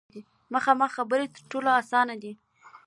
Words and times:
مخامخ 0.53 0.89
خبرې 0.97 1.25
تر 1.35 1.41
ټولو 1.51 1.69
اسانه 1.81 2.15
دي. 2.21 2.33